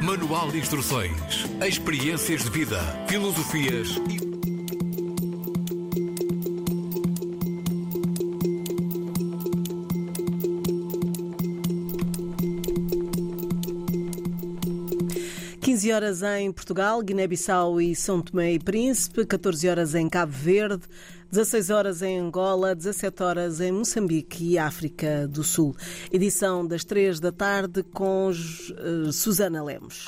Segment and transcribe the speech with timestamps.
[0.00, 4.27] Manual de instruções, experiências de vida, filosofias e.
[15.92, 20.82] horas em Portugal, Guiné-Bissau e São Tomé e Príncipe, 14 horas em Cabo Verde,
[21.30, 25.76] 16 horas em Angola, 17 horas em Moçambique e África do Sul.
[26.10, 30.06] Edição das 3 da tarde com uh, Susana Lemos.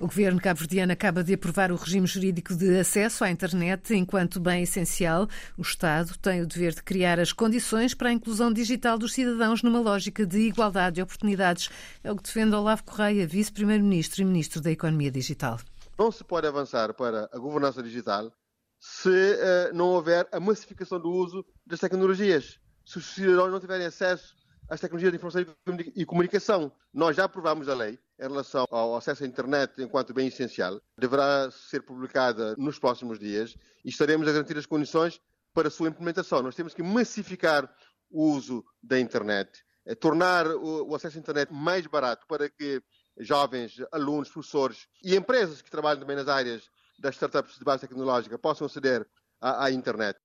[0.00, 4.62] O governo cabo-verdiano acaba de aprovar o regime jurídico de acesso à internet enquanto bem
[4.62, 5.28] essencial.
[5.58, 9.62] O Estado tem o dever de criar as condições para a inclusão digital dos cidadãos
[9.62, 11.68] numa lógica de igualdade de oportunidades.
[12.02, 15.60] É o que defende Olavo Correia, vice-primeiro-ministro e ministro da Economia Digital.
[15.98, 18.32] Não se pode avançar para a governança digital
[18.78, 22.58] se uh, não houver a massificação do uso das tecnologias.
[22.86, 24.34] Se os cidadãos não tiverem acesso
[24.70, 25.54] às tecnologias de informação
[25.94, 26.72] e comunicação.
[26.94, 30.80] Nós já aprovámos a lei em relação ao acesso à internet enquanto bem essencial.
[30.98, 35.20] Deverá ser publicada nos próximos dias e estaremos a garantir as condições
[35.54, 36.42] para a sua implementação.
[36.42, 37.68] Nós temos que massificar
[38.10, 42.82] o uso da internet, eh, tornar o acesso à internet mais barato para que
[43.18, 46.68] jovens, alunos, professores e empresas que trabalham também nas áreas
[46.98, 49.06] das startups de base tecnológica possam aceder
[49.40, 50.18] à, à internet.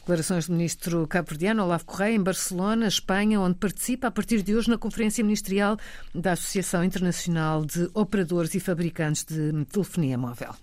[0.00, 4.70] Declarações do ministro cabo-verdiano Olavo Correia em Barcelona, Espanha, onde participa a partir de hoje
[4.70, 5.76] na Conferência Ministerial
[6.14, 10.54] da Associação Internacional de Operadores e Fabricantes de Telefonia Móvel.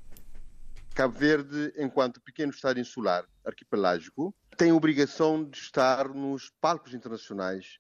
[0.96, 7.78] Cabo Verde, enquanto pequeno Estado insular arquipelágico, tem a obrigação de estar nos palcos internacionais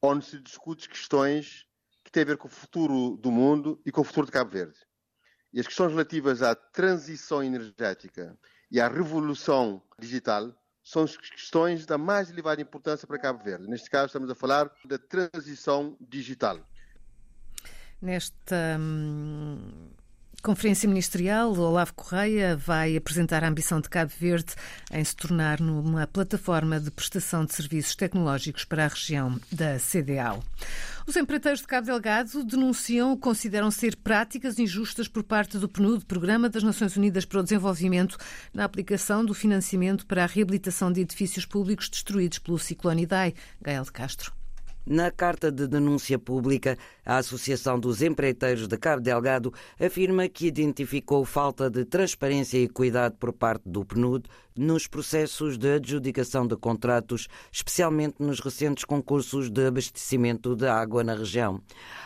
[0.00, 1.66] onde se discute questões
[2.04, 4.52] que têm a ver com o futuro do mundo e com o futuro de Cabo
[4.52, 4.78] Verde.
[5.52, 8.38] E as questões relativas à transição energética
[8.70, 13.68] e à revolução digital são questões da mais elevada importância para Cabo Verde.
[13.68, 16.58] Neste caso, estamos a falar da transição digital.
[18.00, 19.90] Nesta hum,
[20.42, 24.54] Conferência Ministerial, Olavo Correia vai apresentar a ambição de Cabo Verde
[24.90, 30.42] em se tornar numa plataforma de prestação de serviços tecnológicos para a região da CDAO.
[31.06, 36.48] Os empreiteiros de Cabo Delgado denunciam consideram ser práticas injustas por parte do PNUD, Programa
[36.48, 38.16] das Nações Unidas para o Desenvolvimento,
[38.54, 43.34] na aplicação do financiamento para a reabilitação de edifícios públicos destruídos pelo ciclone Idai.
[43.60, 44.39] Gael de Castro.
[44.92, 51.24] Na carta de denúncia pública, a Associação dos Empreiteiros de Cabo Delgado afirma que identificou
[51.24, 57.28] falta de transparência e cuidado por parte do PNUD nos processos de adjudicação de contratos,
[57.52, 61.60] especialmente nos recentes concursos de abastecimento de água na região.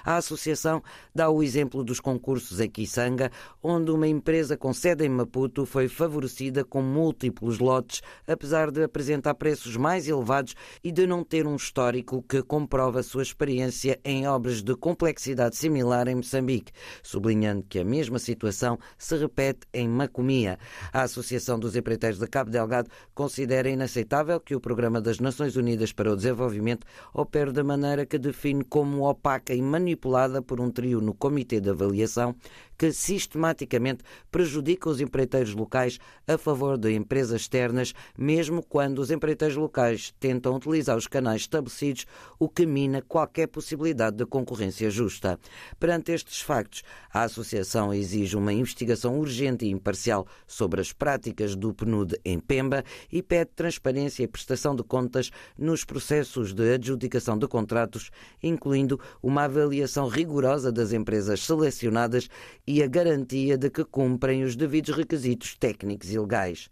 [0.05, 0.82] A associação
[1.15, 3.31] dá o exemplo dos concursos em Kisanga,
[3.62, 9.34] onde uma empresa com sede em Maputo foi favorecida com múltiplos lotes, apesar de apresentar
[9.34, 14.62] preços mais elevados e de não ter um histórico que comprova sua experiência em obras
[14.62, 16.72] de complexidade similar em Moçambique,
[17.03, 20.59] sublinhando que a mesma situação se repete em Macomia.
[20.93, 25.93] A Associação dos Empreiteiros de Cabo Delgado considera inaceitável que o Programa das Nações Unidas
[25.93, 31.00] para o Desenvolvimento opere da maneira que define como opaca e manipulada por um trio
[31.00, 32.34] no Comitê de Avaliação
[32.77, 39.57] que sistematicamente prejudica os empreiteiros locais a favor de empresas externas, mesmo quando os empreiteiros
[39.57, 42.07] locais tentam utilizar os canais estabelecidos,
[42.39, 45.39] o que mina qualquer possibilidade de concorrência justa.
[45.79, 51.73] Perante estes factos, a Associação exige uma investigação urgente e imparcial sobre as práticas do
[51.73, 57.47] PNUD em Pemba e pede transparência e prestação de contas nos processos de adjudicação de
[57.47, 58.11] contratos,
[58.43, 62.29] incluindo uma avaliação rigorosa das empresas selecionadas
[62.67, 66.69] e a garantia de que cumprem os devidos requisitos técnicos e legais.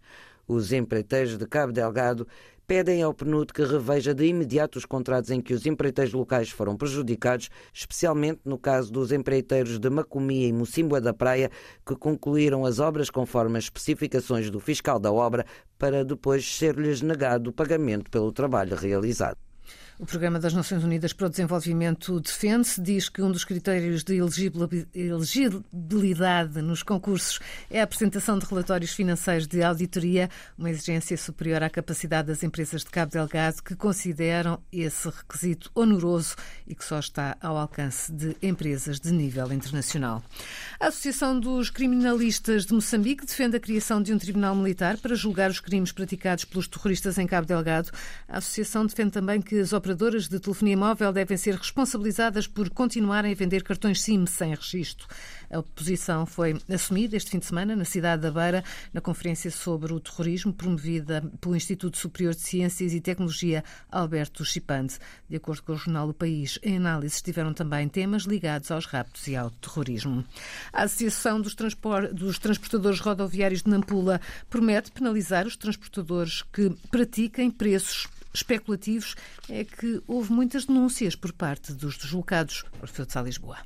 [0.47, 2.27] Os empreiteiros de Cabo Delgado
[2.65, 6.75] pedem ao PNUD que reveja de imediato os contratos em que os empreiteiros locais foram
[6.75, 11.51] prejudicados, especialmente no caso dos empreiteiros de Macomia e Mocimboa da Praia,
[11.85, 15.45] que concluíram as obras conforme as especificações do fiscal da obra,
[15.77, 19.52] para depois ser-lhes negado o pagamento pelo trabalho realizado.
[20.03, 24.17] O Programa das Nações Unidas para o Desenvolvimento defende-se, diz que um dos critérios de
[24.93, 27.39] elegibilidade nos concursos
[27.71, 32.83] é a apresentação de relatórios financeiros de auditoria, uma exigência superior à capacidade das empresas
[32.83, 36.35] de Cabo Delgado que consideram esse requisito oneroso
[36.67, 40.21] e que só está ao alcance de empresas de nível internacional.
[40.81, 45.49] A Associação dos Criminalistas de Moçambique defende a criação de um tribunal militar para julgar
[45.49, 47.89] os crimes praticados pelos terroristas em Cabo Delgado.
[48.27, 52.67] A associação defende também que as operações operadoras de telefonia móvel devem ser responsabilizadas por
[52.71, 55.07] continuarem a vender cartões SIM sem registro.
[55.51, 59.93] A oposição foi assumida este fim de semana na cidade da Beira, na conferência sobre
[59.93, 64.97] o terrorismo promovida pelo Instituto Superior de Ciências e Tecnologia Alberto Chipande.
[65.29, 69.27] De acordo com o jornal O País, em análise estiveram também temas ligados aos raptos
[69.27, 70.25] e ao terrorismo.
[70.71, 74.19] A Associação dos, Transpor dos Transportadores Rodoviários de Nampula
[74.49, 79.15] promete penalizar os transportadores que pratiquem preços especulativos.
[79.49, 82.63] É que houve muitas denúncias por parte dos deslocados.
[82.81, 83.57] Orfeu de Lisboa.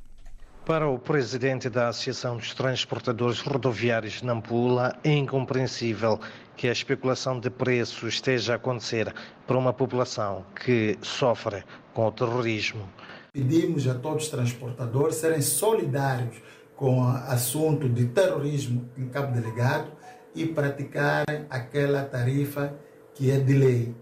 [0.68, 6.20] Para o presidente da Associação dos Transportadores Rodoviários de Nampula, é incompreensível
[6.58, 9.14] que a especulação de preços esteja a acontecer
[9.46, 11.64] para uma população que sofre
[11.94, 12.86] com o terrorismo.
[13.32, 16.36] Pedimos a todos os transportadores serem solidários
[16.76, 19.90] com o assunto de terrorismo em Cabo Delegado
[20.34, 22.74] e praticarem aquela tarifa
[23.14, 23.94] que é de lei.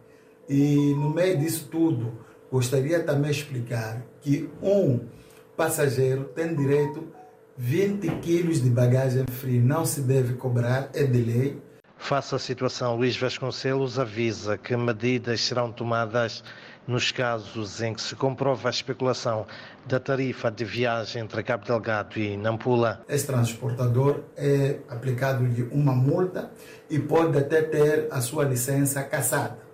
[0.48, 2.12] E no meio disso tudo,
[2.50, 5.00] gostaria também de explicar que um
[5.56, 7.06] passageiro tem direito
[7.58, 11.62] 20 quilos de bagagem fria, não se deve cobrar, é de lei.
[11.96, 16.44] Face à situação, Luís Vasconcelos avisa que medidas serão tomadas
[16.86, 19.46] nos casos em que se comprova a especulação
[19.86, 23.02] da tarifa de viagem entre Cabo Delgado e Nampula.
[23.08, 26.50] Esse transportador é aplicado-lhe uma multa
[26.88, 29.65] e pode até ter a sua licença cassada.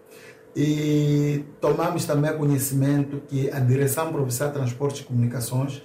[0.55, 5.83] E tomamos também conhecimento que a Direção Provincial de Transportes e Comunicações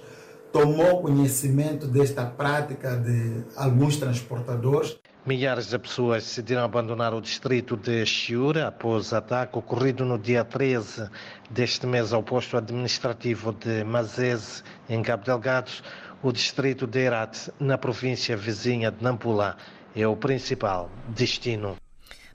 [0.52, 4.98] tomou conhecimento desta prática de alguns transportadores.
[5.26, 11.08] Milhares de pessoas decidiram abandonar o distrito de Chiura após ataque ocorrido no dia 13
[11.50, 15.70] deste mês ao posto administrativo de Mazese, em Cabo Delgado.
[16.22, 19.56] O distrito de Herat, na província vizinha de Nampula,
[19.94, 21.76] é o principal destino.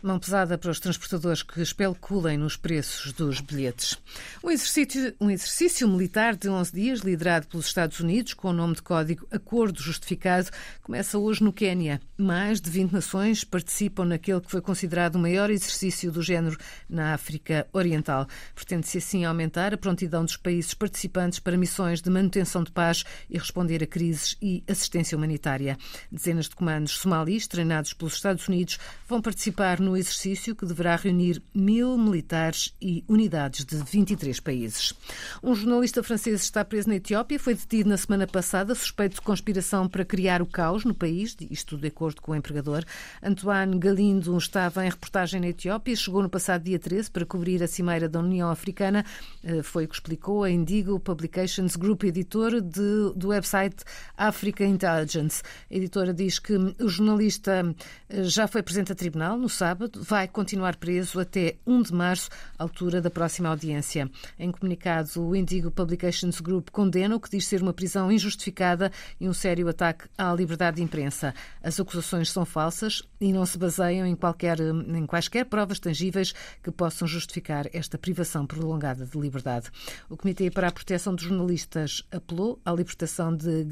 [0.04, 3.98] Mão pesada para os transportadores que especulem nos preços dos bilhetes.
[4.44, 8.76] Um exercício, um exercício militar de 11 dias, liderado pelos Estados Unidos, com o nome
[8.76, 10.50] de código Acordo Justificado,
[10.82, 12.02] começa hoje no Quênia.
[12.18, 16.58] Mais de 20 nações participam naquele que foi considerado o maior exercício do género
[16.90, 18.28] na África Oriental.
[18.54, 23.38] Pretende-se assim aumentar a prontidão dos países participantes para missões de manutenção de paz e
[23.38, 25.78] responder a crises e assistência humanitária.
[26.12, 28.78] Dezenas de comandos somalis, treinados pelos Estados Unidos,
[29.08, 34.94] vão participar no exercício que deverá reunir mil militares e unidades de 23 países.
[35.42, 39.88] Um jornalista francês está preso na Etiópia, foi detido na semana passada, suspeito de conspiração
[39.88, 42.84] para criar o caos no país, isto de acordo com o empregador.
[43.22, 47.68] Antoine Galindo estava em reportagem na Etiópia, chegou no passado dia 13 para cobrir a
[47.68, 49.06] cimeira da União Africana,
[49.44, 53.84] eh, foi o que explicou a Indigo Publications Group, editor de, do website
[54.18, 55.42] Africa Intelligence.
[55.69, 57.75] A editora diz que o jornalista
[58.10, 61.94] eh, já foi presente a tribunal no sábado sábado, vai continuar preso até 1 de
[61.94, 64.09] março, altura da próxima audiência.
[64.39, 69.27] Em comunicado, o Indigo Publications Group condena o que diz ser uma prisão injustificada e
[69.27, 71.33] um sério ataque à liberdade de imprensa.
[71.62, 76.71] As acusações são falsas e não se baseiam em, qualquer, em quaisquer provas tangíveis que
[76.71, 79.69] possam justificar esta privação prolongada de liberdade.
[80.09, 83.65] O Comitê para a Proteção dos Jornalistas apelou à libertação de,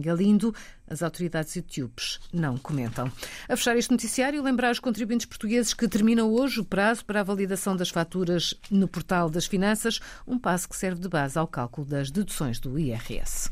[0.00, 0.54] Galindo.
[0.92, 3.10] As autoridades etíopes não comentam.
[3.48, 7.24] A fechar este noticiário, lembrar os contribuintes portugueses que termina hoje o prazo para a
[7.24, 11.86] validação das faturas no portal das finanças, um passo que serve de base ao cálculo
[11.86, 13.50] das deduções do IRS.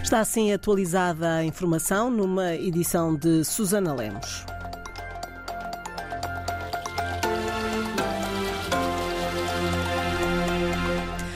[0.00, 4.53] Está assim atualizada a informação numa edição de Susana Lemos.